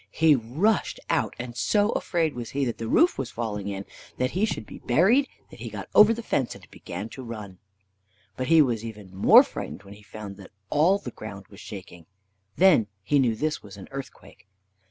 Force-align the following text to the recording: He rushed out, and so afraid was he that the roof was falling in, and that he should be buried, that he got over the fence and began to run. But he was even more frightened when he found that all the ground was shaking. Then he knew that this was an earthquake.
He 0.09 0.33
rushed 0.35 0.99
out, 1.11 1.35
and 1.37 1.55
so 1.55 1.89
afraid 1.91 2.33
was 2.33 2.49
he 2.49 2.65
that 2.65 2.79
the 2.79 2.87
roof 2.87 3.19
was 3.19 3.29
falling 3.29 3.67
in, 3.67 3.75
and 3.75 3.85
that 4.17 4.31
he 4.31 4.45
should 4.45 4.65
be 4.65 4.79
buried, 4.79 5.27
that 5.51 5.59
he 5.59 5.69
got 5.69 5.89
over 5.93 6.11
the 6.11 6.23
fence 6.23 6.55
and 6.55 6.67
began 6.71 7.07
to 7.09 7.21
run. 7.23 7.59
But 8.35 8.47
he 8.47 8.63
was 8.63 8.83
even 8.83 9.15
more 9.15 9.43
frightened 9.43 9.83
when 9.83 9.93
he 9.93 10.01
found 10.01 10.37
that 10.37 10.49
all 10.71 10.97
the 10.97 11.11
ground 11.11 11.45
was 11.51 11.59
shaking. 11.59 12.07
Then 12.55 12.87
he 13.03 13.19
knew 13.19 13.35
that 13.35 13.41
this 13.41 13.61
was 13.61 13.77
an 13.77 13.87
earthquake. 13.91 14.47